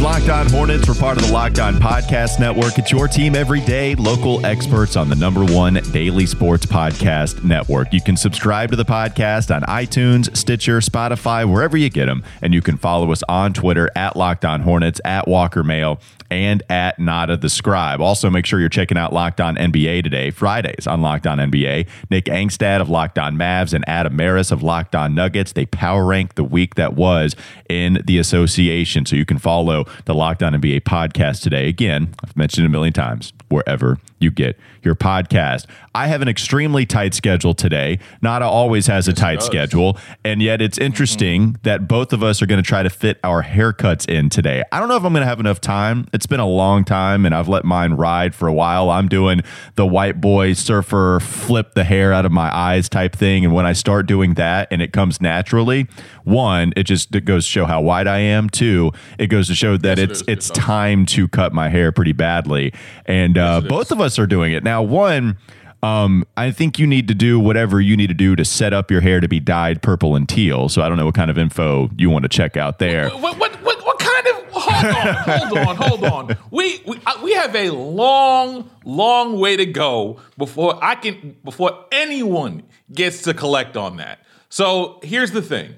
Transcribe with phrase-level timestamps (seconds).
[0.00, 0.88] Locked On Hornets.
[0.88, 2.78] We're part of the Locked On Podcast Network.
[2.78, 7.92] It's your team every day, local experts on the number one daily sports podcast network.
[7.92, 12.22] You can subscribe to the podcast on iTunes, Stitcher, Spotify, wherever you get them.
[12.42, 16.62] And you can follow us on Twitter at Locked On Hornets, at Walker Mail, and
[16.68, 18.00] at Nada the Scribe.
[18.00, 21.86] Also, make sure you're checking out Locked On NBA today, Fridays on Locked On NBA.
[22.10, 25.52] Nick Angstadt of Locked On Mavs and Adam Mares of Locked On Nuggets.
[25.52, 27.36] They power rank the week that was
[27.68, 29.06] in the association.
[29.06, 31.68] So you can follow the Locked On NBA podcast today.
[31.68, 35.66] Again, I've mentioned it a million times, wherever you get your podcast.
[35.94, 38.00] I have an extremely tight schedule today.
[38.20, 42.46] Nada always has a tight schedule, and yet it's interesting that both of us are
[42.46, 44.64] going to try to fit our haircuts in today.
[44.72, 46.08] I don't know if I'm going to have enough time.
[46.12, 48.90] It's been a long time, and I've let mine ride for a while.
[48.90, 49.42] I'm doing
[49.76, 53.66] the white boy surfer flip the hair out of my eyes type thing, and when
[53.66, 55.86] I start doing that and it comes naturally,
[56.24, 58.48] one, it just it goes to show how white I am.
[58.50, 60.28] Two, it goes to show that Yes, it's is.
[60.28, 62.72] it's time to cut my hair pretty badly,
[63.06, 63.92] and uh, it both is.
[63.92, 64.82] of us are doing it now.
[64.82, 65.38] One.
[65.82, 68.90] Um, I think you need to do whatever you need to do to set up
[68.90, 70.70] your hair to be dyed purple and teal.
[70.70, 73.10] So I don't know what kind of info you want to check out there.
[73.10, 74.44] What, what, what, what kind of?
[74.50, 76.38] Hold on, hold on, hold on.
[76.50, 81.84] We we, uh, we have a long, long way to go before I can before
[81.92, 84.20] anyone gets to collect on that.
[84.48, 85.74] So here's the thing: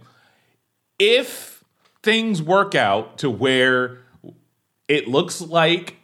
[1.00, 1.64] if
[2.04, 3.98] things work out to where
[4.86, 5.96] it looks like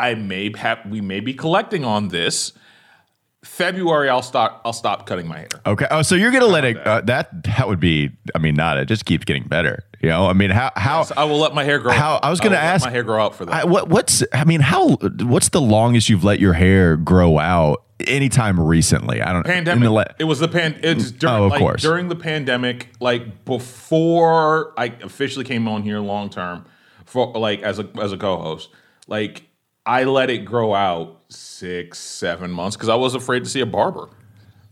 [0.00, 2.52] I may have we may be collecting on this.
[3.42, 4.60] February, I'll stop.
[4.66, 5.48] I'll stop cutting my hair.
[5.64, 5.86] Okay.
[5.90, 8.10] Oh, so you're gonna let it uh, that that would be.
[8.34, 9.82] I mean, not it just keeps getting better.
[10.02, 10.26] You know.
[10.26, 11.92] I mean, how how So I will let my hair grow.
[11.92, 13.54] How- I was gonna will let ask- my hair grow out for that.
[13.54, 14.90] I, what what's I mean, how
[15.22, 19.22] what's the longest you've let your hair grow out anytime recently?
[19.22, 19.84] I don't pandemic.
[19.84, 20.78] the le- it was the pan.
[20.82, 21.80] It's during, Oh, of like, course.
[21.82, 26.66] during the pandemic, like before I officially came on here long term
[27.06, 28.68] for like as a as a co-host.
[29.06, 29.44] Like
[29.90, 33.66] I let it grow out six seven months because I was afraid to see a
[33.66, 34.08] barber.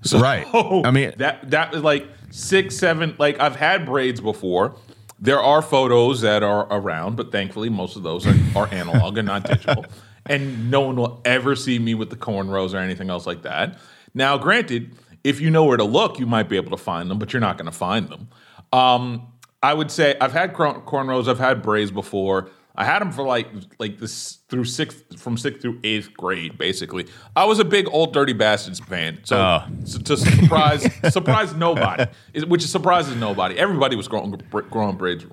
[0.03, 0.47] So, Right.
[0.55, 3.17] I mean- that that was like six seven.
[3.19, 4.77] Like I've had braids before.
[5.21, 9.27] There are photos that are around, but thankfully most of those are, are analog and
[9.27, 9.85] not digital.
[10.31, 13.79] And no one will ever see me with the cornrows or anything else like that.
[14.13, 17.19] Now, granted, if you know where to look, you might be able to find them,
[17.19, 18.29] but you're not going to find them.
[18.71, 22.51] Um, I would say I've had cornrows, I've had braids before.
[22.81, 23.49] I had them for like
[23.81, 27.07] like this through sixth from sixth through eighth grade, basically.
[27.35, 29.65] I was a big old dirty bastards fan, so, Oh.
[29.85, 32.05] so to surprise surprise nobody,
[32.47, 33.59] which surprises nobody.
[33.59, 34.31] Everybody was growing
[34.71, 35.27] growing braids.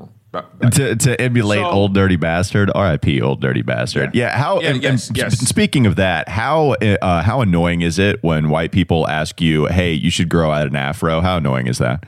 [0.72, 4.83] to, to emulate So- old dirty bastard rip old dirty bastard yeah, how Yeah, and-
[4.83, 5.38] yes, and yes.
[5.39, 9.94] speaking of that how uh, how annoying is it when white people ask you hey
[9.94, 12.03] you should grow out an afro how annoying is that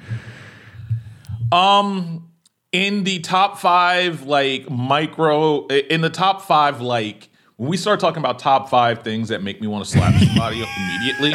[2.71, 8.19] in the top five like micro in the top five like when we start talking
[8.19, 11.33] about top five things that make me want to slap somebody up immediately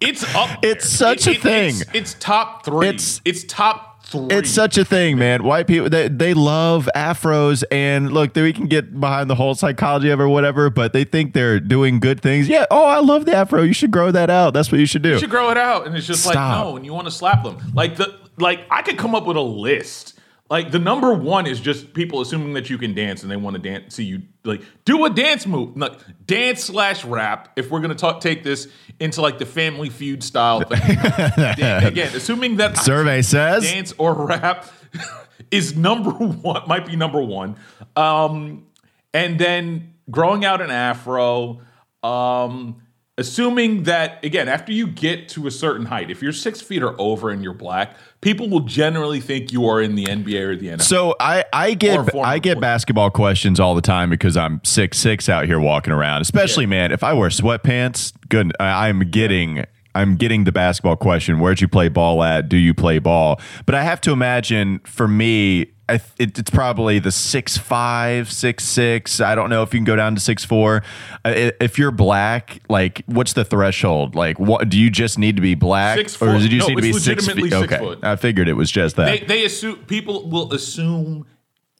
[0.00, 0.72] it's up there.
[0.72, 1.74] It's such a thing.
[1.80, 5.44] it's, it's top three It's- it's, top three It's such a thing, man.
[5.44, 10.08] White people they, they love afros and look, we can get behind the whole psychology
[10.08, 12.48] of it or whatever, but they think they're doing good things.
[12.48, 13.62] Yeah, oh, I love the afro.
[13.62, 14.54] You should grow that out.
[14.54, 15.10] That's what you should do.
[15.10, 16.34] you should grow it out and it's just Stop.
[16.34, 19.26] like no and you want to slap them like the like i could come up
[19.26, 20.18] with a list
[20.50, 23.54] like the number one is just people assuming that you can dance and they want
[23.54, 25.92] to dance see you like do a dance move like
[26.26, 28.66] dance slash rap if we're gonna talk take this
[28.98, 30.80] into like the family feud style thing.
[30.98, 33.62] Again assuming that Survey says.
[33.62, 34.66] dance or rap
[35.50, 37.56] is number one might be number one.
[37.96, 38.66] Um
[39.14, 41.60] and then growing out an afro
[42.02, 42.79] um
[43.20, 46.98] assuming that again after you get to a certain height if you're six feet or
[47.00, 50.68] over and you're black people will generally think you are in the nba or the
[50.68, 52.60] nfl So I I get I get player.
[52.60, 56.22] basketball questions all the time because I'm six six out here walking around.
[56.22, 58.52] Especially man, if I wear sweatpants, good.
[58.58, 61.40] I'm getting I'm getting the basketball question.
[61.40, 62.48] Where'd you play ball at?
[62.48, 63.40] Do you play ball?
[63.66, 65.72] But I have to imagine for me.
[65.88, 69.20] I th- it, it's probably the six five, six six.
[69.20, 70.84] I don't know if you can go down to six four.
[71.24, 74.14] Uh, if you're black, like what's the threshold?
[74.14, 76.76] Like, what do you just need to be black, Six or it just No, need
[76.76, 77.42] to be six feet?
[77.50, 77.98] six okay, foot.
[78.04, 79.06] I figured it was just that.
[79.06, 81.26] they, they assume people will assume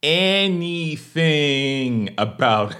[0.03, 2.75] anything about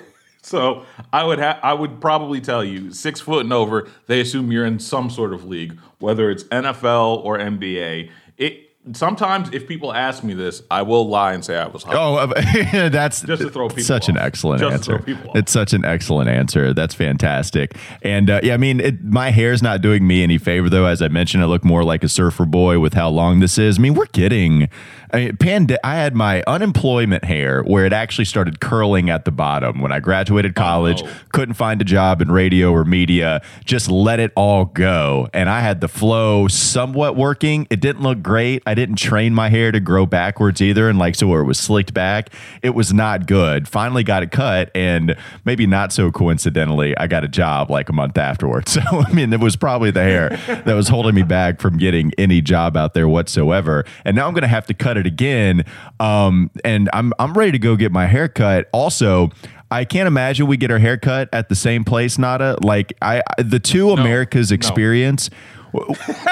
[0.51, 4.51] so i would ha- i would probably tell you six foot and over they assume
[4.51, 9.93] you're in some sort of league whether it's nfl or nba it sometimes if people
[9.93, 12.01] ask me this, I will lie and say I was hungry.
[12.01, 14.97] Oh, uh, that's Just to throw people such an excellent Just answer.
[14.97, 15.37] throw people off.
[15.37, 16.73] It's such an excellent answer.
[16.73, 17.77] That's fantastic.
[18.03, 20.87] And uh, yeah, I mean, it, my hair's not doing me any favor though.
[20.87, 23.79] As I mentioned, I look more like a surfer boy with how long this is.
[23.79, 24.69] I mean, we're getting.
[25.13, 29.31] I mean, pand- I had my unemployment hair where it actually started curling at the
[29.31, 31.03] bottom when I graduated oh, college.
[31.03, 31.11] no.
[31.33, 33.43] Couldn't find a job in radio or media.
[33.65, 37.67] Just let it all go, and I had the flow somewhat working.
[37.71, 38.63] It didn't look great.
[38.67, 41.59] I didn't train my hair to grow backwards either, and like so where it was
[41.59, 42.31] slicked back,
[42.63, 43.69] it was not good.
[43.69, 47.93] Finally got it cut, and maybe not so coincidentally, I got a job like a
[47.93, 48.71] month afterwards.
[48.81, 52.13] So I mean, it was probably the hair that was holding me back from getting
[52.17, 53.85] any job out there whatsoever.
[54.05, 55.65] And now I'm going to have to cut it again.
[55.99, 58.69] Um, and I'm I'm ready to go get my hair cut.
[58.73, 59.31] Also.
[59.73, 62.57] I can't imagine we get our hair cut at the same place, Nada.
[62.61, 65.31] Like I, the two Americas experience.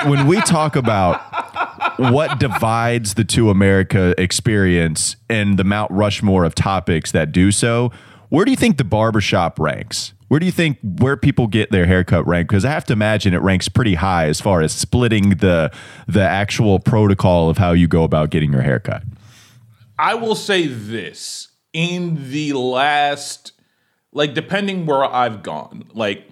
[0.06, 1.20] When we talk about
[1.98, 7.92] what divides the two America experience and the Mount Rushmore of topics that do so,
[8.28, 10.14] where do you think the barbershop ranks?
[10.28, 12.48] Where do you think where people get their haircut rank?
[12.48, 15.72] Because I have to imagine it ranks pretty high as far as splitting the
[16.06, 19.02] the actual protocol of how you go about getting your haircut.
[19.98, 23.52] I will say this in the last,
[24.12, 26.28] like, depending where I've gone, like,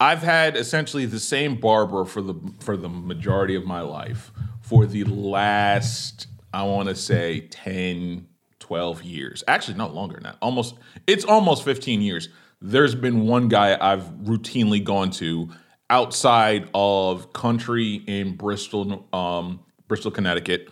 [0.00, 4.86] I've had essentially the same barber for the for the majority of my life for
[4.86, 8.26] the last I want to say 10
[8.58, 9.44] 12 years.
[9.46, 10.36] Actually no longer than that.
[10.42, 10.74] Almost
[11.06, 12.28] it's almost 15 years.
[12.66, 15.50] There's been one guy I've routinely gone to
[15.90, 20.70] outside of country in Bristol um Bristol Connecticut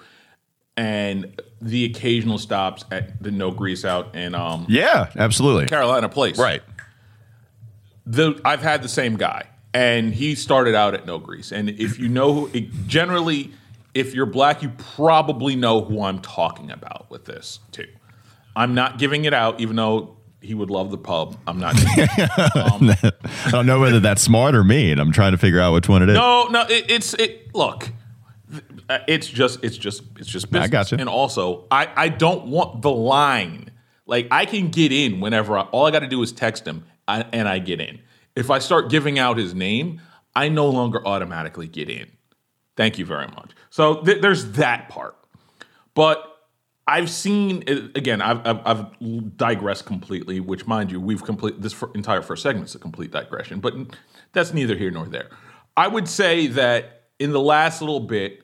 [0.75, 5.67] and the occasional stops at the No Grease out in um Yeah, absolutely.
[5.67, 6.63] Carolina Place Right.
[8.07, 11.53] the I've had the same guy, and he started out at no grease.
[11.53, 13.53] And if you know, who, it, generally,
[13.93, 17.87] if you're black, you probably know who I'm talking about with this too.
[18.57, 21.37] I'm not giving it out, even though he would love the pub.
[21.47, 21.75] I'm not.
[22.55, 22.91] Um,
[23.47, 24.99] I don't know whether that's smart or mean.
[24.99, 26.15] I'm trying to figure out which one it is.
[26.15, 27.55] no, no, it, it's it.
[27.55, 27.91] Look,
[29.09, 30.71] it's just, it's just, it's just business.
[30.71, 30.97] gotcha.
[30.99, 33.71] And also, I, I don't want the line.
[34.07, 35.57] Like I can get in whenever.
[35.57, 38.01] I, all I got to do is text him, I, and I get in.
[38.37, 40.01] If I start giving out his name,
[40.35, 42.11] I no longer automatically get in.
[42.77, 43.53] Thank you very much.
[43.71, 45.17] So th- there's that part.
[45.95, 46.32] But
[46.87, 48.21] I've seen uh, again.
[48.21, 50.41] I've, I've, I've digressed completely.
[50.41, 53.61] Which, mind you, we've complete this entire first segment is a complete digression.
[53.61, 53.75] But
[54.33, 55.31] that's neither here nor there.
[55.77, 58.43] I would say that in the last little bit,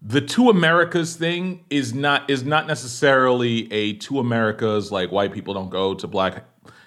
[0.00, 5.54] the two Americas thing is not is not necessarily a two Americas like white people
[5.54, 6.44] don't go to black.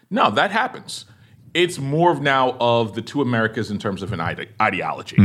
[0.10, 1.06] No, that happens.
[1.54, 5.16] It's more of now of the two Americas in terms of an ide- ideology.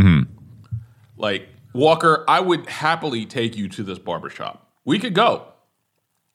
[1.17, 4.70] Like Walker, I would happily take you to this barbershop.
[4.85, 5.47] We could go.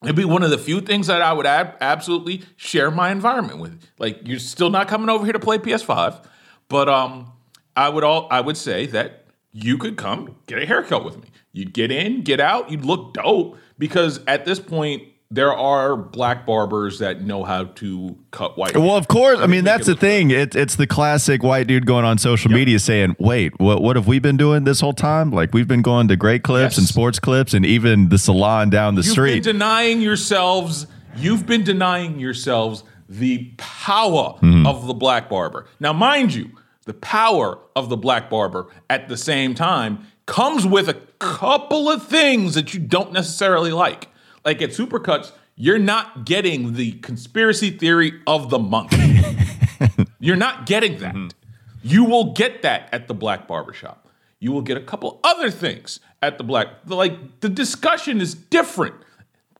[0.03, 3.59] It'd be one of the few things that I would ab- absolutely share my environment
[3.59, 3.81] with.
[3.97, 6.23] Like you're still not coming over here to play PS5,
[6.67, 7.31] but um,
[7.75, 11.29] I would all I would say that you could come get a haircut with me.
[11.53, 16.45] You'd get in, get out, you'd look dope because at this point there are black
[16.45, 18.77] barbers that know how to cut white.
[18.77, 19.39] Well, of course.
[19.39, 20.29] I mean, that's the thing.
[20.31, 23.81] It, it's the classic white dude going on social media saying, "Wait, what?
[23.81, 25.31] What have we been doing this whole time?
[25.31, 28.95] Like we've been going to great clips and sports clips, and even the salon down
[28.95, 30.87] the You've street." been denying yourselves.
[31.17, 34.65] You've been denying yourselves the power Mm-hmm.
[34.67, 35.65] of the black barber.
[35.79, 36.49] Now, mind you,
[36.85, 42.05] the power of the black barber at the same time comes with a couple of
[42.07, 44.07] things that you don't necessarily like.
[44.45, 48.93] Like at Supercuts, you're not getting the conspiracy theory of the month.
[50.19, 51.13] You're not getting that.
[51.13, 51.37] Mm-hmm.
[51.83, 54.07] You will get that at the black barbershop.
[54.39, 56.67] You will get a couple other things at the black.
[56.87, 58.95] Like the discussion is different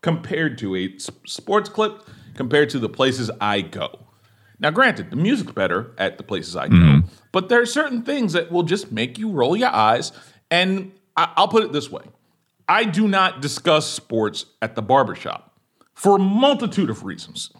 [0.02, 4.00] compared to a sports clip, compared to the places I go.
[4.60, 7.08] Now, granted, the music's better at the places I go, mm-hmm.
[7.32, 10.12] but there are certain things that will just make you roll your eyes.
[10.50, 12.04] And I- I'll put it this way
[12.68, 15.60] I do not discuss sports at the barbershop
[15.94, 17.52] for a multitude of reasons.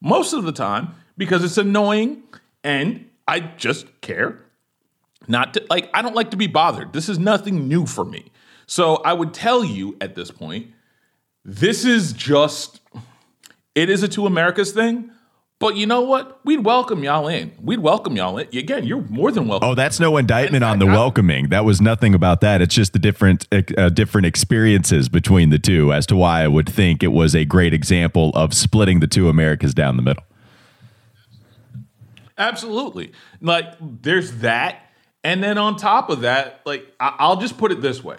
[0.00, 2.22] Most of the time, because it's annoying
[2.62, 4.44] and I just care
[5.26, 6.92] not to, like, I don't like to be bothered.
[6.92, 8.30] This is nothing new for me.
[8.66, 10.68] So I would tell you at this point,
[11.44, 12.80] this is just,
[13.74, 15.10] it is a two Americas thing.
[15.64, 16.44] But you know what?
[16.44, 17.50] We'd welcome y'all in.
[17.58, 18.48] We'd welcome y'all in.
[18.54, 19.70] Again, you're more than welcome.
[19.70, 21.48] Oh, that's no indictment In on the welcoming.
[21.48, 22.60] That was nothing about that.
[22.60, 26.68] It's just the different uh, different experiences between the two as to why I would
[26.68, 30.22] think it was a great example of splitting the two Americas down the middle.
[32.36, 33.12] Absolutely.
[33.40, 34.90] Like there's that.
[35.22, 38.18] And then on top of that, like I- I'll just put it this way.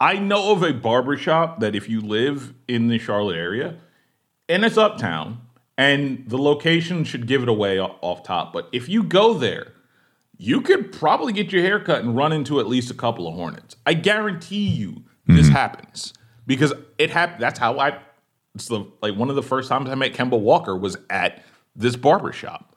[0.00, 3.76] I know of a barbershop that if you live in the Charlotte area
[4.48, 5.42] and it's uptown
[5.78, 9.72] and the location should give it away off, top, but if you go there,
[10.38, 13.34] you could probably get your hair cut and run into at least a couple of
[13.34, 13.76] hornets.
[13.86, 15.54] I guarantee you this mm-hmm.
[15.54, 16.14] happens
[16.46, 17.42] because it happened.
[17.42, 17.98] That's how I.
[18.54, 21.42] It's the like one of the first times I met Kemba Walker was at
[21.74, 22.74] this barbershop,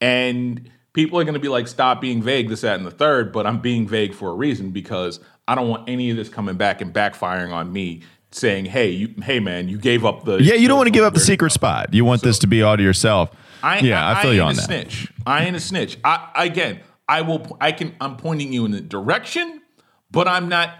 [0.00, 3.32] and people are going to be like, "Stop being vague." This, that, and the third.
[3.32, 6.56] But I'm being vague for a reason because I don't want any of this coming
[6.56, 8.02] back and backfiring on me.
[8.34, 11.04] Saying, "Hey, you, hey, man, you gave up the Yeah, you don't want to give
[11.04, 11.94] up the secret spot.
[11.94, 13.30] You want this to be all to yourself.
[13.62, 14.62] I, yeah, I, feel ain't you on a that.
[14.62, 15.12] Snitch.
[15.24, 15.98] I ain't a snitch.
[16.02, 17.56] I again, I will.
[17.60, 17.94] I can.
[18.00, 19.62] I'm pointing you in the direction,
[20.10, 20.74] but I'm not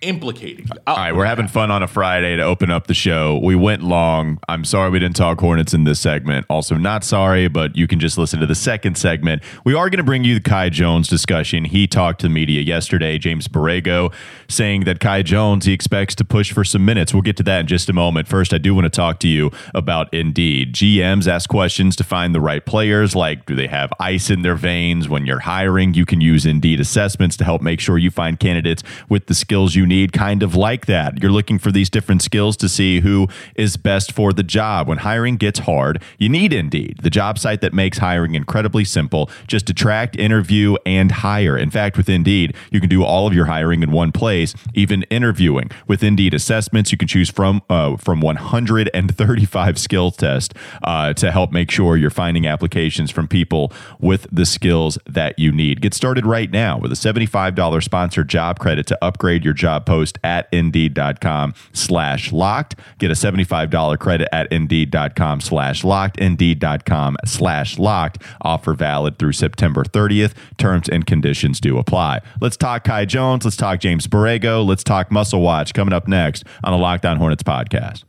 [0.00, 0.66] implicating.
[0.66, 0.80] you.
[0.86, 3.40] All right, we're having fun on a Friday to open up the show.
[3.42, 4.38] We went long.
[4.48, 6.46] I'm sorry we didn't talk Hornets in this segment.
[6.48, 9.42] Also, not sorry, but you can just listen to the second segment.
[9.64, 11.64] We are going to bring you the Kai Jones discussion.
[11.64, 14.12] He talked to the media yesterday, James Borrego,
[14.48, 17.12] saying that Kai Jones, he expects to push for some minutes.
[17.14, 18.28] We'll get to that in just a moment.
[18.28, 20.74] First, I do want to talk to you about Indeed.
[20.74, 24.56] GMs ask questions to find the right players, like do they have ice in their
[24.56, 25.08] veins?
[25.08, 28.82] When you're hiring, you can use Indeed assessments to help make sure you find candidates
[29.08, 31.22] with the skills you need, kind of like that.
[31.22, 34.88] You're looking for these different skills to see who is best for the job.
[34.88, 39.30] When hiring gets hard, you need Indeed, the job site that makes hiring incredibly simple.
[39.46, 41.56] Just attract, interview, and hire.
[41.56, 45.02] In fact, with Indeed, you can do all of your hiring in one place, even
[45.04, 45.70] interviewing.
[45.86, 51.52] With Indeed assessments, you can choose from uh, from 135 skill tests uh, to help
[51.52, 55.80] make sure you're finding applications from people with the skills that you need.
[55.80, 60.18] Get started right now with a $75 sponsored job credit to upgrade your job post
[60.24, 62.76] at indeed.com slash locked.
[62.98, 68.22] Get a $75 credit at indeed.com slash locked, indeed.com slash locked.
[68.40, 70.34] Offer valid through September 30th.
[70.56, 72.20] Terms and conditions do apply.
[72.40, 73.44] Let's talk Kai Jones.
[73.44, 74.66] Let's talk James Borrego.
[74.66, 78.04] Let's talk Muscle Watch coming up next on the Locked On Hornets podcast.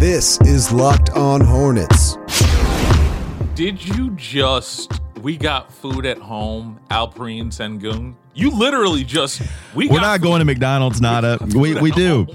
[0.00, 2.16] This is Locked On Hornets.
[3.54, 5.00] Did you just?
[5.20, 8.16] We got food at home, Alperen Sengun.
[8.34, 9.40] You literally just.
[9.74, 11.38] We We're got not food- going to McDonald's, Nada.
[11.54, 12.26] We we do.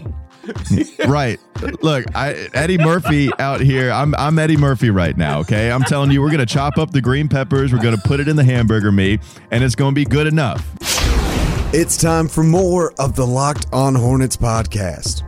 [1.08, 1.39] right.
[1.82, 3.91] Look, I, Eddie Murphy out here.
[3.91, 5.39] I'm I'm Eddie Murphy right now.
[5.41, 7.74] Okay, I'm telling you, we're gonna chop up the green peppers.
[7.74, 9.20] We're gonna put it in the hamburger meat,
[9.51, 10.65] and it's gonna be good enough.
[11.74, 15.24] It's time for more of the Locked On Hornets podcast.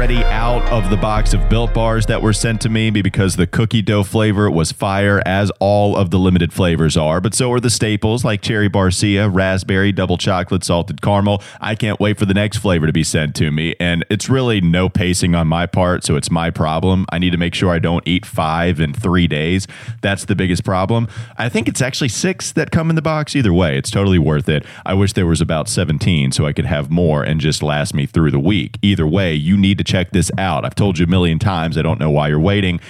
[0.00, 3.46] Already out of the box of built bars that were sent to me because the
[3.46, 7.20] cookie dough flavor was fire, as all of the limited flavors are.
[7.20, 11.42] But so are the staples like cherry barcia, raspberry, double chocolate, salted caramel.
[11.60, 13.76] I can't wait for the next flavor to be sent to me.
[13.78, 17.04] And it's really no pacing on my part, so it's my problem.
[17.12, 19.66] I need to make sure I don't eat five in three days.
[20.00, 21.08] That's the biggest problem.
[21.36, 23.36] I think it's actually six that come in the box.
[23.36, 24.64] Either way, it's totally worth it.
[24.86, 28.06] I wish there was about 17 so I could have more and just last me
[28.06, 28.78] through the week.
[28.80, 30.64] Either way, you need to check this out.
[30.64, 31.76] I've told you a million times.
[31.76, 32.80] I don't know why you're waiting.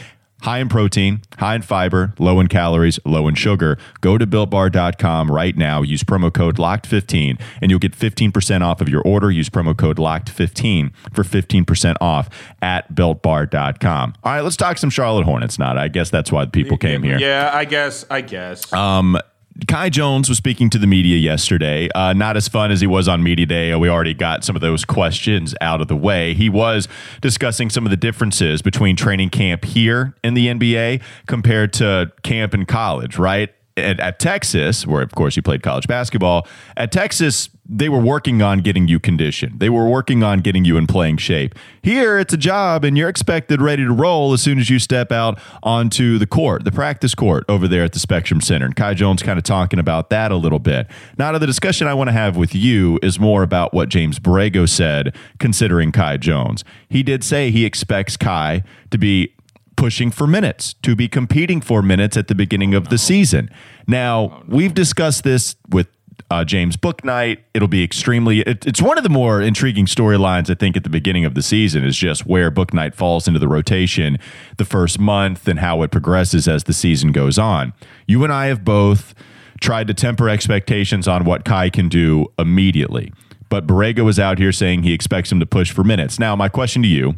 [0.43, 3.77] High in protein, high in fiber, low in calories, low in sugar.
[4.01, 5.83] Go to builtbar.com right now.
[5.83, 9.31] Use promo code LOCKED15 and you'll get 15% off of your order.
[9.31, 12.31] Use promo code LOCKED15 for 15% off
[12.63, 14.15] at builtbar.com.
[14.25, 17.03] All right, let's talk some Charlotte Hornets Not, I guess that's why the people came
[17.03, 17.19] here.
[17.19, 18.07] Yeah, I guess.
[18.09, 18.73] I guess.
[18.73, 19.19] Um,
[19.67, 21.89] Kai Jones was speaking to the media yesterday.
[21.95, 23.75] Uh, not as fun as he was on Media Day.
[23.75, 26.35] We already got some of those questions out of the way.
[26.35, 26.89] He was
[27.21, 32.55] discussing some of the differences between training camp here in the NBA compared to camp
[32.55, 33.53] in college, right?
[33.77, 36.47] At, at Texas, where of course you played college basketball,
[36.77, 39.61] at Texas, they were working on getting you conditioned.
[39.61, 41.55] They were working on getting you in playing shape.
[41.83, 45.13] Here, it's a job, and you're expected ready to roll as soon as you step
[45.13, 48.67] out onto the court, the practice court over there at the Spectrum Center.
[48.67, 50.89] And Kai Jones kind of talking about that a little bit.
[51.17, 54.69] Now, the discussion I want to have with you is more about what James Borrego
[54.69, 56.65] said considering Kai Jones.
[56.89, 59.33] He did say he expects Kai to be
[59.81, 63.49] pushing for minutes, to be competing for minutes at the beginning of the season.
[63.87, 65.89] Now, we've discussed this with
[66.31, 67.39] uh, James Bouknight.
[67.55, 68.41] It'll be extremely.
[68.41, 71.41] It, it's one of the more intriguing storylines I think at the beginning of the
[71.41, 74.19] season is just where Bouknight falls into the rotation
[74.59, 77.73] the first month and how it progresses as the season goes on.
[78.07, 79.15] You and I have both
[79.63, 83.15] tried to temper expectations on what Kai can do immediately,
[83.49, 86.19] but Borrego is out here saying he expects him to push for minutes.
[86.19, 87.15] Now, my question to you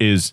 [0.00, 0.32] is: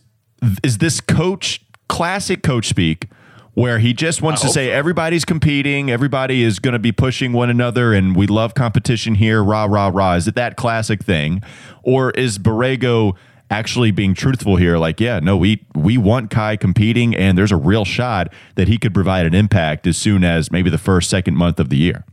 [0.64, 3.08] Is this coach classic coach speak?
[3.56, 4.74] where he just wants to say so.
[4.74, 9.42] everybody's competing, everybody is going to be pushing one another, and we love competition here,
[9.42, 10.16] rah, rah, rah.
[10.16, 11.42] Is it that classic thing?
[11.82, 13.16] Or is Borrego
[13.50, 14.78] actually being truthful here?
[14.78, 18.78] Like, yeah, no, we, we want Kai competing, and there's a real shot that he
[18.78, 22.04] could provide an impact as soon as maybe the first, second month of the year.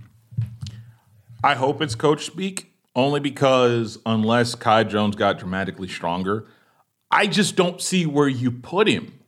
[1.43, 6.47] I hope it's coach speak, only because unless Kai Jones got dramatically stronger,
[7.11, 9.19] I just don't see where you put him.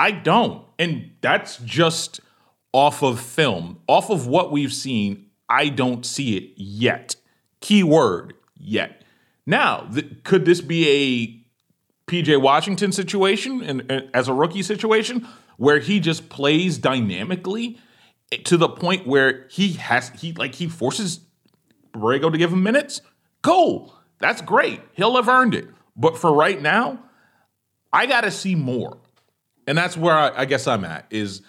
[0.00, 0.64] I don't.
[0.78, 2.20] And that's just
[2.72, 5.26] off of film, off of what we've seen.
[5.46, 7.16] I don't see it yet.
[7.60, 9.02] Key word, yet.
[9.44, 11.44] Now, th- could this be
[12.08, 15.28] a PJ Washington situation and, and as a rookie situation
[15.58, 17.78] where he just plays dynamically
[18.32, 21.20] eh, to the point where he has he like he forces
[21.92, 23.02] Borrego to give him minutes?
[23.42, 23.94] Cool.
[24.18, 24.80] That's great.
[24.94, 25.68] He'll have earned it.
[25.94, 27.04] But for right now,
[27.92, 28.96] I got to see more.
[29.66, 31.42] And that's where I, I guess I'm at is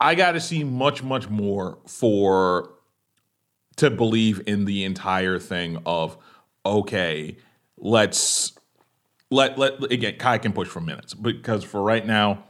[0.00, 2.74] I got to see much, much more for
[3.76, 6.16] to believe in the entire thing of
[6.66, 7.36] okay,
[7.76, 8.52] let's
[9.30, 12.44] let let again Kai can push for minutes because for right now,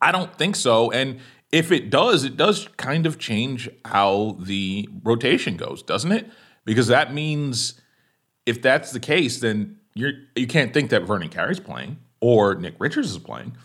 [0.00, 0.90] I don't think so.
[0.90, 1.20] And
[1.52, 6.28] if it does, it does kind of change how the rotation goes, doesn't it?
[6.64, 7.80] Because that means
[8.46, 12.74] if that's the case, then you're you can't think that Vernon Carey's playing or Nick
[12.78, 13.56] Richards is playing.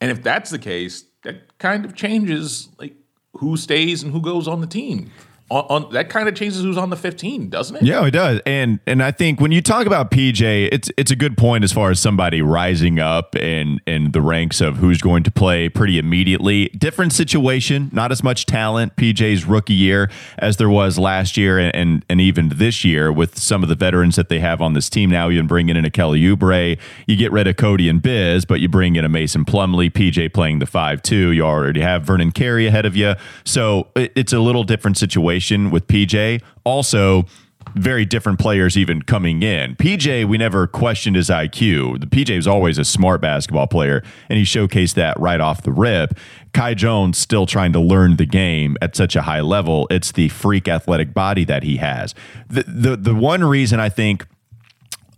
[0.00, 2.94] And if that's the case, that kind of changes like
[3.34, 5.10] who stays and who goes on the team
[5.48, 7.82] on, on, that kind of changes who's on the 15, doesn't it?
[7.82, 8.40] Yeah, it does.
[8.46, 11.72] And and I think when you talk about PJ, it's it's a good point as
[11.72, 15.98] far as somebody rising up in in the ranks of who's going to play pretty
[15.98, 16.68] immediately.
[16.70, 21.74] Different situation, not as much talent PJ's rookie year as there was last year and
[21.76, 24.90] and, and even this year with some of the veterans that they have on this
[24.90, 25.30] team now.
[25.30, 26.76] Even bringing in a Kelly Oubre,
[27.06, 30.32] you get rid of Cody and Biz, but you bring in a Mason Plumlee, PJ
[30.32, 31.30] playing the five two.
[31.30, 35.35] You already have Vernon Carey ahead of you, so it, it's a little different situation
[35.36, 36.42] situation with PJ.
[36.64, 37.26] Also,
[37.74, 39.76] very different players even coming in.
[39.76, 42.00] PJ, we never questioned his IQ.
[42.00, 45.72] The PJ was always a smart basketball player, and he showcased that right off the
[45.72, 46.18] rip.
[46.54, 49.86] Kai Jones still trying to learn the game at such a high level.
[49.90, 52.14] It's the freak athletic body that he has.
[52.48, 54.26] The the, the one reason I think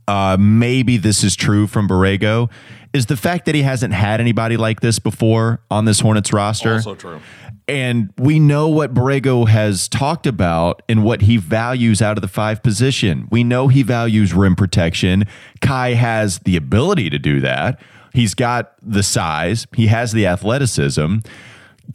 [0.09, 2.51] uh, maybe this is true from Borrego
[2.93, 6.73] is the fact that he hasn't had anybody like this before on this Hornets roster.
[6.75, 7.21] Also true.
[7.69, 12.29] And we know what Borrego has talked about and what he values out of the
[12.29, 13.29] five position.
[13.31, 15.25] We know he values rim protection.
[15.61, 17.79] Kai has the ability to do that.
[18.15, 21.19] He's got the size, he has the athleticism.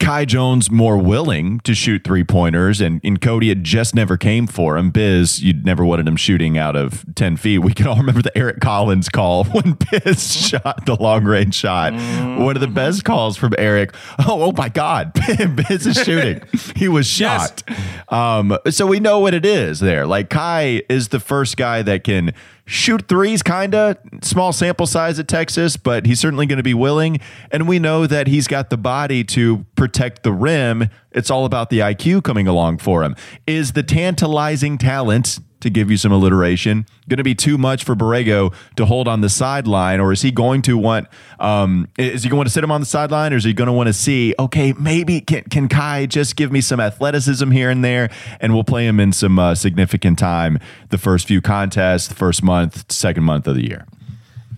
[0.00, 4.46] Kai Jones more willing to shoot three pointers, and, and Cody it just never came
[4.46, 4.90] for him.
[4.90, 7.58] Biz, you'd never wanted him shooting out of 10 feet.
[7.58, 11.92] We can all remember the Eric Collins call when Biz shot the long range shot.
[11.92, 12.44] Mm.
[12.44, 13.94] One of the best calls from Eric.
[14.18, 16.42] Oh, oh my God, Biz is shooting.
[16.74, 17.62] he was shot.
[17.68, 17.78] Yes.
[18.08, 20.06] Um, so we know what it is there.
[20.06, 22.32] Like Kai is the first guy that can
[22.66, 26.74] shoot threes, kind of small sample size at Texas, but he's certainly going to be
[26.74, 27.20] willing.
[27.50, 30.88] And we know that he's got the body to protect the rim.
[31.12, 33.16] It's all about the IQ coming along for him.
[33.46, 37.96] Is the tantalizing talent to give you some alliteration, going to be too much for
[37.96, 41.08] Borrego to hold on the sideline, or is he going to want?
[41.40, 43.72] Um, is he going to sit him on the sideline, or is he going to
[43.72, 44.34] want to see?
[44.38, 48.62] Okay, maybe can can Kai just give me some athleticism here and there, and we'll
[48.64, 50.58] play him in some uh, significant time
[50.90, 53.86] the first few contests, the first month, second month of the year.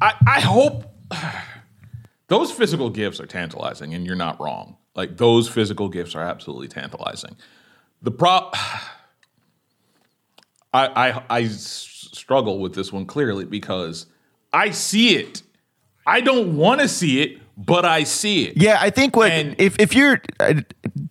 [0.01, 0.93] I, I hope
[2.29, 4.77] those physical gifts are tantalizing, and you're not wrong.
[4.95, 7.37] Like those physical gifts are absolutely tantalizing.
[8.03, 8.51] The pro
[10.73, 14.07] I, I, I struggle with this one clearly because
[14.53, 15.43] I see it.
[16.07, 18.57] I don't want to see it, but I see it.
[18.57, 20.61] Yeah, I think what and, if if you're uh,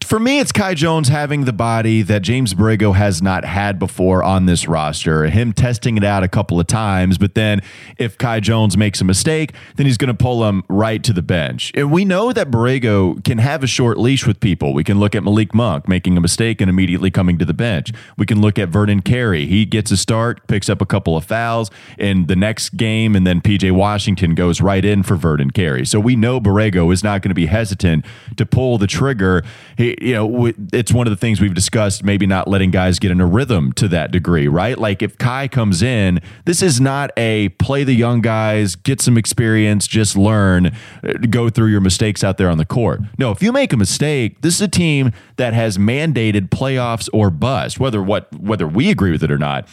[0.03, 4.23] for me, it's Kai Jones having the body that James Borrego has not had before
[4.23, 5.25] on this roster.
[5.25, 7.61] Him testing it out a couple of times, but then
[7.97, 11.23] if Kai Jones makes a mistake, then he's going to pull him right to the
[11.23, 11.71] bench.
[11.73, 14.73] And we know that Borrego can have a short leash with people.
[14.73, 17.91] We can look at Malik Monk making a mistake and immediately coming to the bench.
[18.17, 19.47] We can look at Vernon Carey.
[19.47, 23.25] He gets a start, picks up a couple of fouls in the next game, and
[23.25, 25.85] then PJ Washington goes right in for Vernon Carey.
[25.85, 28.05] So we know Borrego is not going to be hesitant
[28.37, 29.43] to pull the trigger.
[29.77, 33.11] He, you know, it's one of the things we've discussed, maybe not letting guys get
[33.11, 34.77] in a rhythm to that degree, right?
[34.77, 39.17] Like if Kai comes in, this is not a play the young guys, get some
[39.17, 40.67] experience, just learn,
[41.03, 43.01] uh, go through your mistakes out there on the court.
[43.17, 47.29] No, if you make a mistake, this is a team that has mandated playoffs or
[47.29, 49.67] bust, whether what whether we agree with it or not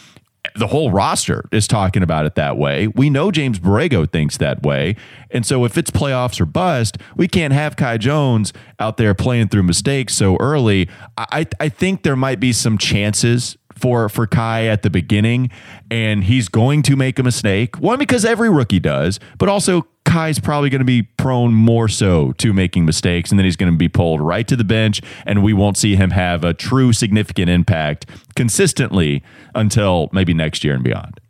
[0.56, 2.88] the whole roster is talking about it that way.
[2.88, 4.96] We know James Borrego thinks that way.
[5.30, 9.48] And so if it's playoffs or bust, we can't have Kai Jones out there playing
[9.48, 10.88] through mistakes so early.
[11.16, 15.50] I, I think there might be some chances for for Kai at the beginning,
[15.90, 17.78] and he's going to make a mistake.
[17.78, 22.32] One because every rookie does, but also Kai's probably going to be prone more so
[22.34, 25.42] to making mistakes, and then he's going to be pulled right to the bench, and
[25.42, 29.22] we won't see him have a true significant impact consistently
[29.54, 31.20] until maybe next year and beyond.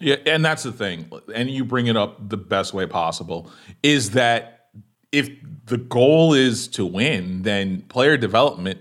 [0.00, 1.10] Yeah, and that's the thing.
[1.34, 3.50] And you bring it up the best way possible
[3.82, 4.68] is that
[5.10, 5.28] if
[5.66, 8.80] the goal is to win, then player development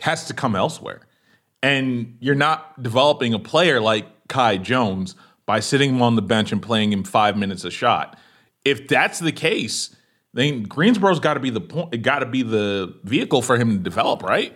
[0.00, 1.00] has to come elsewhere.
[1.64, 5.14] And you're not developing a player like Kai Jones
[5.46, 8.18] by sitting him on the bench and playing him five minutes a shot.
[8.66, 9.96] If that's the case,
[10.34, 11.94] then Greensboro's got to be the point.
[11.94, 14.54] It Got to be the vehicle for him to develop, right?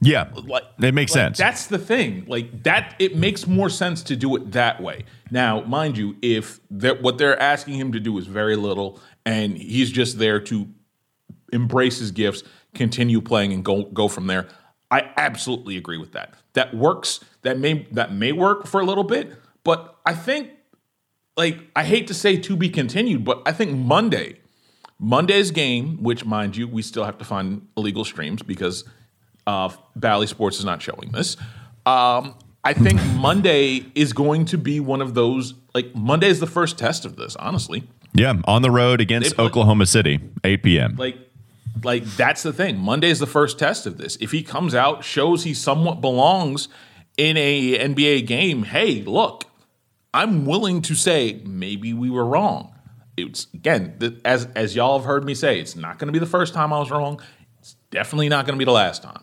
[0.00, 1.38] Yeah, Like it makes like, sense.
[1.38, 2.24] That's the thing.
[2.26, 5.04] Like that, it makes more sense to do it that way.
[5.30, 9.56] Now, mind you, if that what they're asking him to do is very little, and
[9.56, 10.66] he's just there to
[11.52, 12.42] embrace his gifts,
[12.74, 14.48] continue playing, and go go from there.
[14.92, 16.34] I absolutely agree with that.
[16.52, 17.18] That works.
[17.42, 19.32] That may that may work for a little bit,
[19.64, 20.50] but I think,
[21.36, 24.38] like, I hate to say to be continued, but I think Monday,
[24.98, 28.84] Monday's game, which mind you, we still have to find illegal streams because
[29.46, 31.36] uh, Bally Sports is not showing this.
[31.86, 35.54] Um, I think Monday is going to be one of those.
[35.74, 37.84] Like Monday is the first test of this, honestly.
[38.14, 40.96] yeah, on the road against play- Oklahoma City, 8 p.m.
[40.96, 41.16] Like,
[41.82, 42.78] like that's the thing.
[42.78, 44.16] Monday is the first test of this.
[44.20, 46.68] If he comes out, shows he somewhat belongs
[47.16, 49.44] in a NBA game, hey, look,
[50.14, 52.74] I'm willing to say maybe we were wrong.
[53.16, 56.26] It's again, as as y'all have heard me say, it's not going to be the
[56.26, 57.20] first time I was wrong.
[57.60, 59.22] It's definitely not going to be the last time.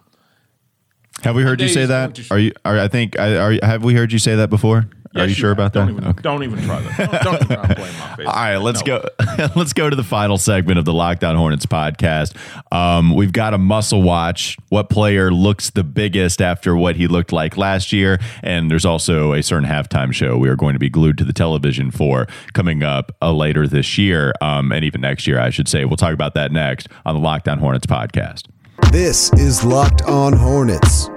[1.24, 2.32] Have we heard you say that?
[2.32, 2.54] Are you?
[2.64, 3.20] Are, I think.
[3.20, 4.90] Are, have we heard you say that before?
[5.16, 5.58] Are Yes, you sure have.
[5.58, 5.92] about don't that?
[5.94, 6.22] Even, Okay.
[6.22, 7.24] Don't even try that.
[7.24, 8.28] Don't, don't even blame my face.
[8.28, 9.00] All right, let's No.
[9.00, 9.50] go.
[9.56, 12.36] let's go to the final segment of the Locked On Hornets podcast.
[12.72, 14.56] Um, we've got a muscle watch.
[14.70, 18.20] What player looks the biggest after what he looked like last year?
[18.44, 21.34] And there's also a certain halftime show we are going to be glued to the
[21.34, 25.68] television for coming up uh, later this year, um, and even next year, I should
[25.68, 25.86] say.
[25.86, 28.44] We'll talk about that next on the Locked On Hornets podcast.
[28.92, 31.10] This is Locked On Hornets.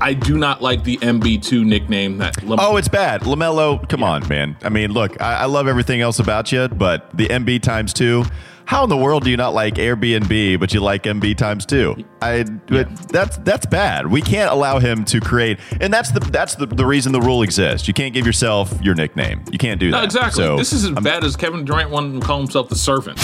[0.00, 2.42] I do not like the MB2 nickname that.
[2.42, 3.22] Lam- Oh, it's bad.
[3.22, 4.56] LaMelo, come on, man.
[4.62, 8.24] I mean, look, I, I love everything else about you, but the MB times two.
[8.64, 11.96] How in the world do you not like Airbnb, but you like MB times two?
[12.20, 14.06] I but that's that's bad.
[14.08, 17.40] We can't allow him to create, and that's the that's the, the reason the rule
[17.42, 17.88] exists.
[17.88, 19.42] You can't give yourself your nickname.
[19.50, 20.04] You can't do that.
[20.04, 20.44] exactly.
[20.44, 23.18] So, this is as bad as Kevin Durant wanted to call himself the servant.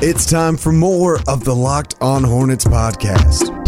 [0.00, 3.61] It's time for more of the Locked On Hornets podcast.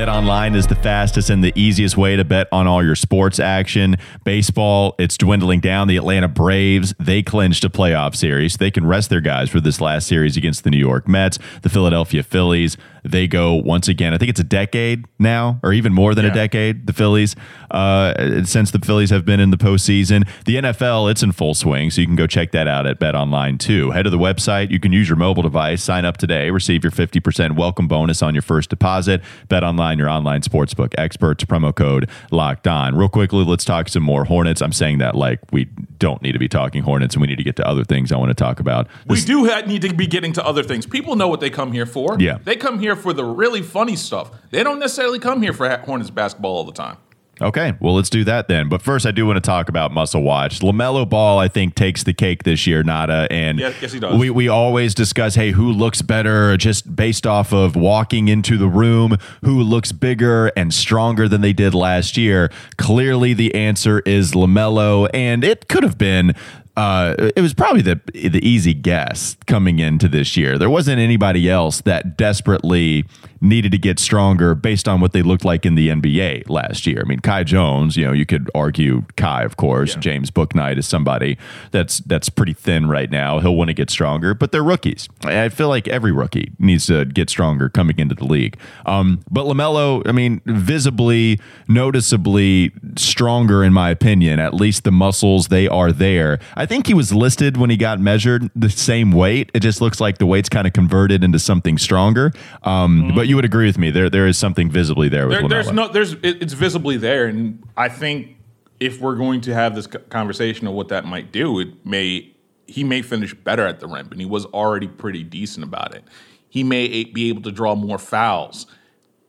[0.00, 3.38] Bet online is the fastest and the easiest way to bet on all your sports
[3.38, 3.98] action.
[4.24, 5.88] Baseball, it's dwindling down.
[5.88, 8.56] The Atlanta Braves, they clinched a playoff series.
[8.56, 11.38] They can rest their guys for this last series against the New York Mets.
[11.60, 14.14] The Philadelphia Phillies, they go once again.
[14.14, 17.36] I think it's a decade now, or even more than a decade, the Phillies,
[17.70, 20.28] uh, since the Phillies have been in the postseason.
[20.44, 23.14] The NFL, it's in full swing, so you can go check that out at Bet
[23.14, 23.90] Online too.
[23.90, 24.70] Head to the website.
[24.70, 28.34] You can use your mobile device, sign up today, receive your 50% welcome bonus on
[28.34, 29.22] your first deposit.
[29.48, 32.94] Bet Online, your online sportsbook experts, promo code locked on.
[32.94, 34.62] Real quickly, let's talk some more Hornets.
[34.62, 35.66] I'm saying that like we
[35.98, 38.16] don't need to be talking Hornets and we need to get to other things I
[38.16, 38.88] want to talk about.
[39.06, 40.86] We do need to be getting to other things.
[40.86, 42.16] People know what they come here for.
[42.18, 42.38] Yeah.
[42.44, 44.30] They come here for the really funny stuff.
[44.50, 46.96] They don't necessarily come here for Hornets basketball all the time.
[47.42, 48.68] Okay, well, let's do that then.
[48.68, 50.60] But first, I do want to talk about Muscle Watch.
[50.60, 53.26] LaMelo Ball, I think, takes the cake this year, Nada.
[53.30, 54.18] And Yeah, yes, he does.
[54.18, 58.68] We, we always discuss, hey, who looks better just based off of walking into the
[58.68, 62.50] room, who looks bigger and stronger than they did last year.
[62.76, 65.08] Clearly, the answer is LaMelo.
[65.14, 66.34] And it could have been.
[66.80, 70.56] Uh, it was probably the the easy guess coming into this year.
[70.56, 73.04] There wasn't anybody else that desperately
[73.40, 77.02] needed to get stronger based on what they looked like in the NBA last year.
[77.04, 79.94] I mean, Kai Jones, you know, you could argue Kai, of course.
[79.94, 80.00] Yeah.
[80.00, 81.38] James Bouknight is somebody
[81.70, 83.40] that's that's pretty thin right now.
[83.40, 85.08] He'll want to get stronger, but they're rookies.
[85.24, 88.56] I feel like every rookie needs to get stronger coming into the league.
[88.86, 94.38] Um, but Lamelo, I mean, visibly, noticeably stronger in my opinion.
[94.38, 96.38] At least the muscles they are there.
[96.54, 99.50] I think he was listed when he got measured the same weight.
[99.52, 102.32] It just looks like the weight's kind of converted into something stronger.
[102.62, 103.90] Um, But you would agree with me.
[103.90, 107.26] There there is something visibly there with There, there's no, there's, it, it's visibly there,
[107.26, 108.36] and I think
[108.78, 112.32] if we're going to have this conversation of what that might do, it may
[112.68, 116.04] he may finish better at the rim, and he was already pretty decent about it.
[116.48, 118.66] He may be able to draw more fouls.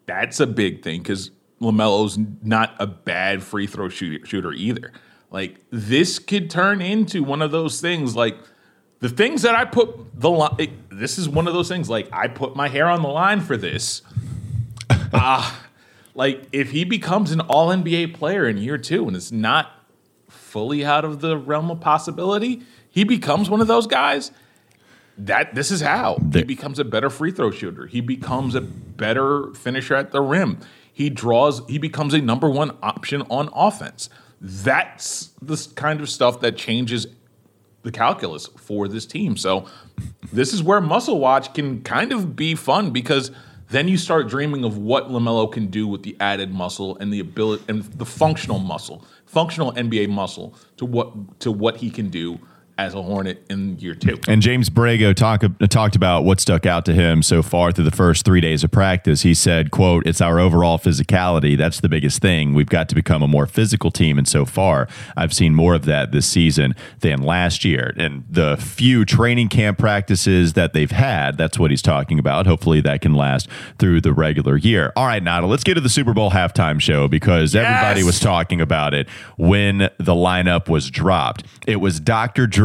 [0.05, 4.91] That's a big thing because Lamelo's not a bad free throw shooter, shooter either.
[5.31, 8.15] Like this could turn into one of those things.
[8.15, 8.37] Like
[8.99, 10.77] the things that I put the line.
[10.89, 11.89] This is one of those things.
[11.89, 14.01] Like I put my hair on the line for this.
[15.13, 15.65] Ah,
[16.15, 19.69] like if he becomes an All NBA player in year two, and it's not
[20.29, 24.31] fully out of the realm of possibility, he becomes one of those guys.
[25.17, 27.87] That this is how he becomes a better free throw shooter.
[27.87, 30.59] He becomes a better finisher at the rim.
[30.93, 31.61] He draws.
[31.67, 34.09] He becomes a number one option on offense.
[34.41, 37.05] That's the kind of stuff that changes
[37.83, 39.37] the calculus for this team.
[39.37, 39.67] So
[40.33, 43.31] this is where Muscle Watch can kind of be fun because
[43.69, 47.19] then you start dreaming of what LaMelo can do with the added muscle and the
[47.19, 52.39] ability and the functional muscle, functional NBA muscle to what to what he can do
[52.77, 54.19] as a Hornet in year two.
[54.27, 57.91] And James Borrego talk, talked about what stuck out to him so far through the
[57.91, 59.21] first three days of practice.
[59.21, 61.57] He said, quote, it's our overall physicality.
[61.57, 62.53] That's the biggest thing.
[62.53, 64.17] We've got to become a more physical team.
[64.17, 67.93] And so far, I've seen more of that this season than last year.
[67.97, 72.47] And the few training camp practices that they've had, that's what he's talking about.
[72.47, 74.91] Hopefully that can last through the regular year.
[74.95, 78.61] All right, Nada, let's get to the Super Bowl halftime show because everybody was talking
[78.61, 79.07] about it
[79.37, 81.43] when the lineup was dropped.
[81.67, 82.47] It was Dr.
[82.47, 82.60] Dre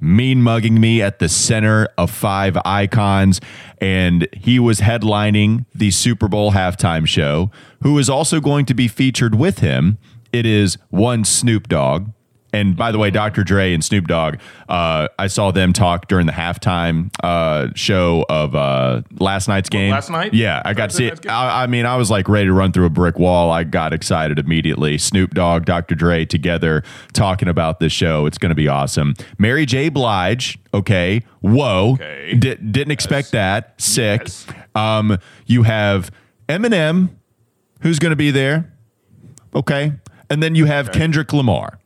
[0.00, 3.40] mean mugging me at the center of five icons,
[3.78, 7.50] and he was headlining the Super Bowl halftime show.
[7.82, 9.98] Who is also going to be featured with him?
[10.32, 12.10] It is one Snoop Dogg.
[12.56, 13.44] And by the way, Dr.
[13.44, 18.54] Dre and Snoop Dogg, uh, I saw them talk during the halftime uh, show of
[18.54, 19.90] uh, last night's game.
[19.90, 20.32] last night?
[20.32, 21.28] Yeah, I got to see it.
[21.28, 23.50] I, I mean, I was like ready to run through a brick wall.
[23.50, 24.96] I got excited immediately.
[24.96, 25.94] Snoop Dogg, Dr.
[25.94, 28.24] Dre together talking about this show.
[28.24, 29.12] It's going to be awesome.
[29.38, 29.90] Mary J.
[29.90, 30.58] Blige.
[30.72, 31.22] Okay.
[31.42, 31.92] Whoa.
[31.94, 32.34] Okay.
[32.38, 33.78] Di- didn't expect that.
[33.78, 34.22] Sick.
[34.22, 34.46] Yes.
[34.74, 36.10] Um, you have
[36.48, 37.10] Eminem,
[37.82, 38.72] who's going to be there.
[39.54, 39.92] Okay.
[40.30, 41.78] And then you have Kendrick Lamar.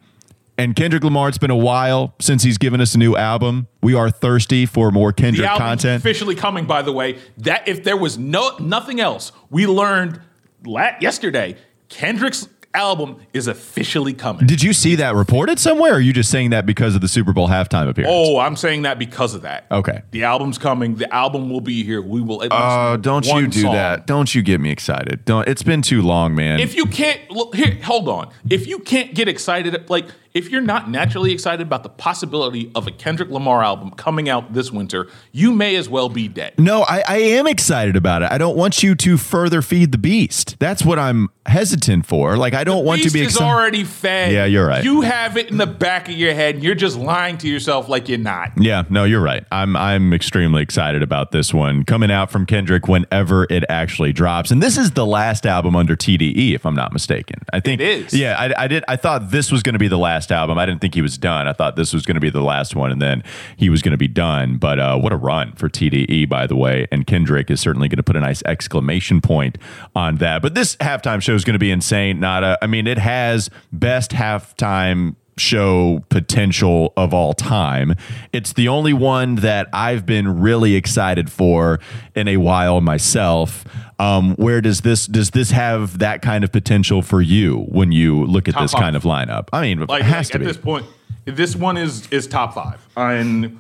[0.61, 3.67] And Kendrick Lamar, it's been a while since he's given us a new album.
[3.83, 6.01] We are thirsty for more The Kendrick album's content.
[6.01, 7.19] officially coming, by the way.
[7.39, 10.21] That if there was no nothing else, we learned
[10.67, 11.57] yesterday.
[11.89, 14.47] Kendrick's album is officially coming.
[14.47, 17.09] Did you see that reported somewhere, or are you just saying that because of the
[17.09, 18.13] Super Bowl halftime appearance?
[18.15, 19.67] Oh, I'm saying that because of that.
[19.71, 20.03] Okay.
[20.13, 20.97] The album's coming.
[20.97, 22.01] The album will be here.
[22.03, 22.47] We will.
[22.51, 23.75] Oh, don't you do song.
[23.75, 24.07] that.
[24.07, 25.25] Don't you get me excited.
[25.25, 26.61] Don't it's been too long, man.
[26.61, 28.31] If you can't look here, hold on.
[28.49, 32.87] If you can't get excited, like if you're not naturally excited about the possibility of
[32.87, 36.55] a Kendrick Lamar album coming out this winter, you may as well be dead.
[36.59, 38.31] no, I, I am excited about it.
[38.31, 40.57] I don't want you to further feed the beast.
[40.59, 42.37] That's what I'm hesitant for.
[42.37, 44.33] Like I don't want to be is already fed.
[44.33, 44.85] Yeah, you're right.
[44.85, 47.89] You have it in the back of your head, and you're just lying to yourself
[47.89, 48.53] like you're not.
[48.57, 49.45] Yeah, no, you're right.
[49.51, 54.51] I'm I'm extremely excited about this one coming out from Kendrick whenever it actually drops.
[54.51, 57.41] And this is the last album under TDE, if I'm not mistaken.
[57.53, 58.15] I think It is.
[58.15, 58.85] Yeah, I, I did.
[58.87, 60.59] I thought this was going to be the last album.
[60.59, 61.47] I didn't think he was done.
[61.47, 63.23] I thought this was going to be the last one, and then
[63.57, 64.57] he was going to be done.
[64.57, 66.89] But uh, what a run for TDE, by the way.
[66.91, 69.59] And Kendrick is certainly going to put a nice exclamation point
[69.95, 70.43] on that.
[70.43, 72.19] But this halftime show is going to be insane.
[72.19, 72.59] Not a.
[72.63, 77.95] I mean, it has best halftime show potential of all time.
[78.33, 81.81] It's the only one that I've been really excited for
[82.15, 83.65] in a while myself.
[84.01, 88.25] Um, where does this does this have that kind of potential for you when you
[88.25, 88.81] look at Top this five.
[88.81, 89.49] kind of lineup?
[89.53, 90.47] I mean, Like, it has like, to at be.
[90.47, 90.87] this point,
[91.27, 93.59] this one is is top five, and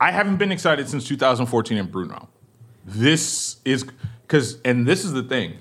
[0.00, 2.28] I haven't been excited since 2014 in Bruno.
[2.86, 3.84] This is
[4.22, 5.54] because, and this is the thing.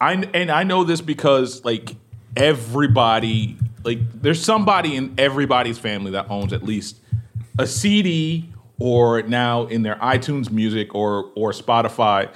[0.00, 1.94] I and I know this because like
[2.36, 6.98] everybody, like there's somebody in everybody's family that owns at least
[7.58, 12.28] a CD or now in their iTunes Music or or Spotify.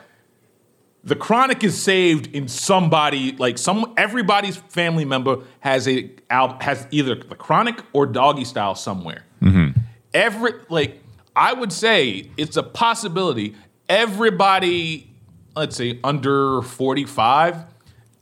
[1.04, 7.16] The Chronic is saved in somebody like some everybody's family member has a has either
[7.16, 9.24] the Chronic or Doggy Style somewhere.
[9.40, 9.78] Mm-hmm.
[10.14, 11.02] Every like
[11.34, 13.56] I would say it's a possibility.
[13.88, 15.10] Everybody,
[15.56, 17.64] let's say under forty five,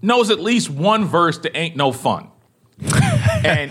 [0.00, 2.28] knows at least one verse that ain't no fun.
[3.44, 3.70] and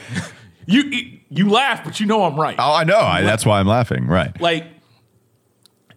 [0.68, 2.56] you you laugh, but you know I'm right.
[2.60, 3.00] Oh, I know.
[3.00, 4.06] I, that's why I'm laughing.
[4.06, 4.40] Right.
[4.40, 4.66] Like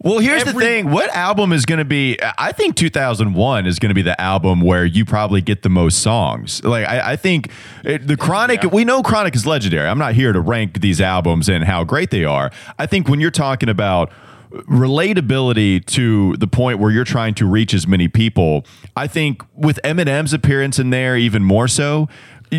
[0.02, 0.90] Well, here's the Every- thing.
[0.90, 2.18] What album is going to be?
[2.36, 6.00] I think 2001 is going to be the album where you probably get the most
[6.00, 6.62] songs.
[6.64, 7.50] Like, I, I think
[7.84, 8.70] it, the Chronic, Yeah.
[8.70, 9.88] we know Chronic is legendary.
[9.88, 12.50] I'm not here to rank these albums and how great they are.
[12.78, 14.10] I think when you're talking about
[14.52, 19.80] relatability to the point where you're trying to reach as many people, I think with
[19.82, 22.08] Eminem's appearance in there, even more so.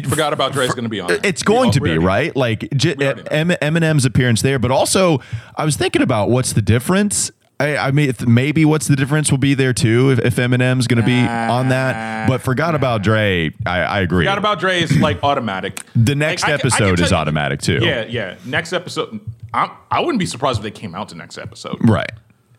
[0.01, 1.11] Forgot about Dre's going to be on.
[1.11, 1.25] it.
[1.25, 3.55] It's going to be right, like J- We already know.
[3.59, 5.19] M- Eminem's appearance there, but also
[5.55, 7.31] I was thinking about what's the difference.
[7.59, 10.99] I, I mean, maybe what's the difference will be there too if, if Eminem's going
[10.99, 12.27] to be on that.
[12.27, 13.51] But forgot about Dre.
[13.65, 14.25] I, I agree.
[14.25, 15.81] Forgot about Dre is like automatic.
[15.95, 17.79] the next Like, I I episode is automatic too.
[17.81, 18.35] Yeah, yeah.
[18.45, 19.19] Next episode,
[19.53, 21.77] I'm, I wouldn't be surprised if they came out to next episode.
[21.87, 22.11] right.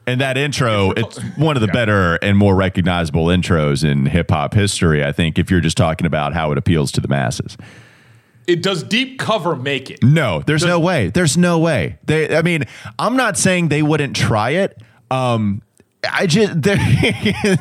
[0.06, 1.72] And that intro, it's one of the Yeah.
[1.72, 5.02] better and more recognizable intros in hip hop history.
[5.04, 7.56] I think if you're just talking about how it appeals to the masses.
[8.46, 10.02] it does deep cover make it?
[10.04, 11.08] No, there's no way.
[11.08, 11.96] There's no way.
[12.04, 12.64] They, I mean,
[12.98, 14.76] I'm not saying they wouldn't try it.
[15.10, 15.62] Um,
[16.12, 16.76] I just they're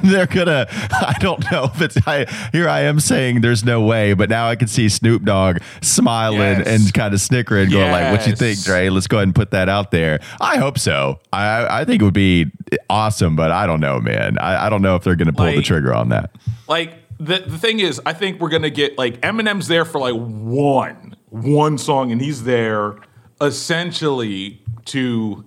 [0.04, 0.68] they're gonna.
[0.72, 1.98] I don't know if it's.
[2.08, 5.58] I, here I am saying there's no way, but now I can see Snoop Dogg
[5.82, 6.68] smiling Yes.
[6.68, 8.62] and kind of snickering, going like, "What you think.
[8.64, 8.90] Dre?
[8.90, 11.20] Let's go ahead and put that out there." I hope so.
[11.32, 12.48] I I think it would be
[12.90, 14.38] awesome, but I don't know, man.
[14.40, 16.32] I, I don't know if they're gonna pull the trigger on that.
[16.68, 20.16] Like the the thing is, I think we're gonna get like Eminem's there for like
[20.16, 22.96] one one song, and he's there
[23.42, 25.44] essentially to.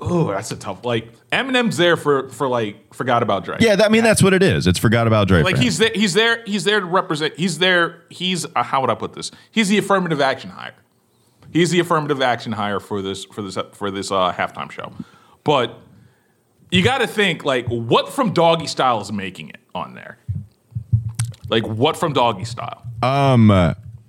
[0.00, 0.84] Oh, that's a tough.
[0.84, 3.58] Like Eminem's there for for like forgot about Dre.
[3.60, 4.66] Yeah, that, I mean that's what it is.
[4.66, 5.42] It's forgot about Dre.
[5.42, 5.90] like for he's there.
[5.94, 6.42] He's there.
[6.46, 7.34] He's there to represent.
[7.36, 8.02] He's there.
[8.08, 9.30] He's uh, how would I put this?
[9.50, 10.74] He's the affirmative action hire.
[11.52, 14.92] He's the affirmative action hire for this for this for this uh, halftime show.
[15.44, 15.78] But
[16.70, 20.18] you got to think like what from Doggy Style is making it on there.
[21.50, 22.82] Like what from Doggy Style?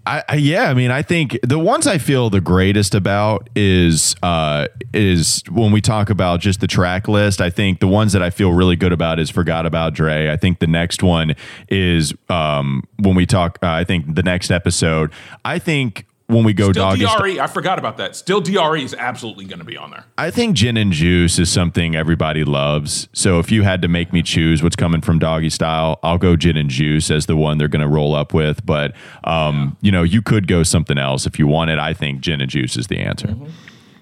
[0.05, 4.15] I, I yeah, I mean, I think the ones I feel the greatest about is
[4.23, 7.41] uh is when we talk about just the track list.
[7.41, 10.29] I think the ones that I feel really good about is Forgot About Dre.
[10.29, 11.35] I think the next one
[11.67, 13.59] is um when we talk.
[13.61, 15.11] Uh, I think the next episode.
[15.45, 17.05] I think when we go Still doggy.
[17.05, 17.39] Style- DRE.
[17.39, 18.15] I forgot about that.
[18.15, 20.05] Still DRE is absolutely going to be on there.
[20.17, 23.07] I think gin and juice is something everybody loves.
[23.13, 26.35] So if you had to make me choose what's coming from doggy style, I'll go
[26.35, 28.63] gin and juice as the one they're going to roll up with.
[28.65, 31.79] But um, you know, you could go something else if you wanted.
[31.79, 33.35] I think gin and juice is the answer.
[33.35, 33.49] Y-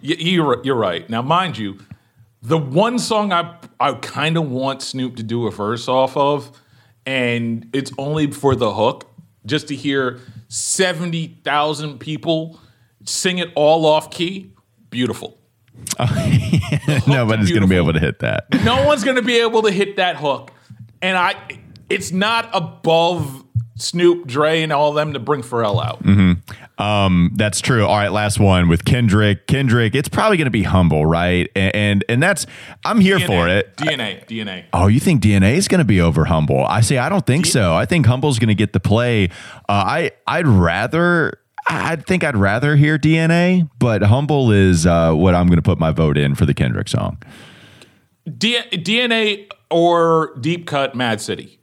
[0.01, 1.09] You're, you're right.
[1.09, 1.79] Now, mind you,
[2.41, 6.51] the one song I I kind of want Snoop to do a verse off of,
[7.05, 9.06] and it's only for the hook,
[9.47, 12.59] just to hear seventy thousand people
[13.05, 14.51] sing it all off key.
[14.89, 15.39] Beautiful.
[17.07, 18.45] Nobody's going to be able to hit that.
[18.63, 20.51] No one's going to be able to hit that hook,
[21.01, 21.35] and I.
[21.89, 23.45] It's not above
[23.77, 26.03] Snoop, Dre, and all of them to bring Pharrell out.
[26.79, 27.85] Um, that's true.
[27.85, 29.47] All right, last one with Kendrick.
[29.47, 31.49] Kendrick, it's probably going to be humble, right?
[31.55, 32.45] And, and and that's
[32.85, 33.75] I'm here for it.
[33.77, 34.65] DNA, DNA.
[34.73, 36.65] Oh, you think DNA is going to be over Humble?
[36.65, 37.73] I say I don't think so.
[37.75, 39.29] I think Humble's going to get the play.
[39.69, 41.39] Uh, I I'd rather.
[41.69, 45.77] I think I'd rather hear DNA, but Humble is uh, what I'm going to put
[45.77, 47.21] my vote in for the Kendrick song.
[48.37, 51.56] D- DNA or Deep Cut Mad City.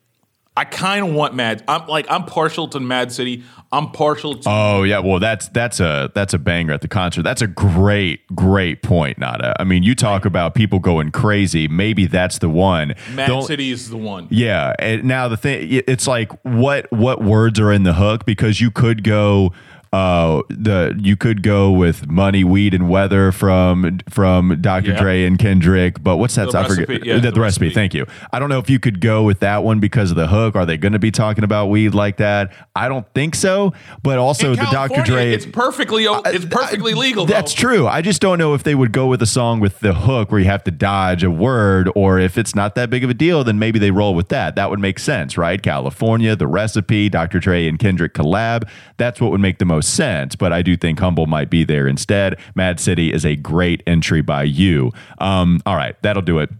[0.57, 1.65] I kind of want Mad.
[1.67, 3.43] I'm like I'm partial to Mad City.
[3.73, 7.23] I'm partial to Oh yeah, well that's that's a that's a banger at the concert.
[7.23, 9.57] That's a great great point, Nada.
[9.59, 11.67] I mean, you talk about people going crazy.
[11.67, 12.95] Maybe that's the one.
[13.15, 14.29] Mad Don't- City is the one.
[14.31, 18.61] Yeah, and now the thing it's like what what words are in the hook because
[18.61, 19.53] you could go
[19.95, 24.91] uh the you could go with money, weed, and weather from from Dr.
[24.91, 25.01] Yeah.
[25.01, 26.51] Dre and Kendrick, but what's that?
[26.51, 27.67] The I forget recipe, yeah, the, the recipe.
[27.67, 27.75] recipe.
[27.75, 28.05] Thank you.
[28.33, 30.57] I don't know if you could go with that one because of the hook.
[30.57, 32.53] Are they going to be talking about weed like that?
[32.75, 33.73] I don't think so.
[34.03, 35.03] But also In the Dr.
[35.03, 35.33] Dre.
[35.33, 36.07] It's perfectly.
[36.07, 37.25] It's perfectly legal.
[37.25, 37.61] That's though.
[37.61, 37.87] true.
[37.87, 40.41] I just don't know if they would go with a song with the hook where
[40.41, 43.45] you have to dodge a word, or if it's not that big of a deal,
[43.45, 44.57] then maybe they roll with that.
[44.57, 45.63] That would make sense, right?
[45.63, 47.39] California, the recipe, Dr.
[47.39, 48.69] Dre and Kendrick collab.
[48.97, 50.37] That's what would make the most sense.
[50.37, 52.39] But I do think Humble might be there instead.
[52.55, 54.93] Mad City is a great entry by you.
[55.19, 56.51] Um, all right, that'll do it.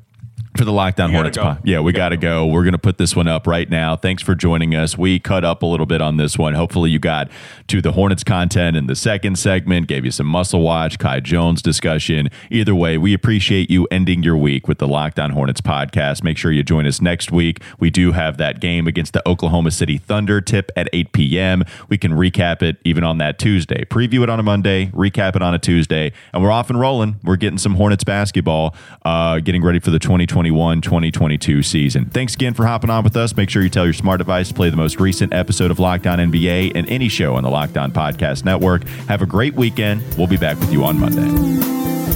[0.57, 1.57] For the Locked On Hornets go.
[1.65, 2.47] Yeah, we, got to gotta go.
[2.47, 3.97] We're going to put this one up right now.
[3.97, 4.97] Thanks for joining us.
[4.97, 6.55] We cut up a little bit on this one.
[6.55, 7.29] Hopefully, you got
[7.67, 11.61] to the Hornets content in the second segment, gave you some muscle watch, Kai Jones
[11.61, 12.29] discussion.
[12.51, 16.23] Either way, we appreciate you ending your week with the Locked On Hornets podcast.
[16.23, 17.61] Make sure you join us next week.
[17.81, 21.65] We do have that game against the Oklahoma City Thunder tip at 8 p.m.
[21.89, 23.85] We can recap it even on that Tuesday.
[23.87, 27.17] Preview it on a Monday, recap it on a Tuesday, and we're off and rolling.
[27.25, 29.99] We're getting some Hornets basketball, uh, getting ready for the
[30.45, 32.07] 2021 2022 season.
[32.07, 33.37] Thanks again for hopping on with us.
[33.37, 36.07] Make sure you tell your smart device to play the most recent episode of Locked
[36.07, 38.87] On NBA and any show on the Locked On Podcast Network.
[39.09, 40.03] Have a great weekend.
[40.17, 42.14] We'll be back with you on Monday.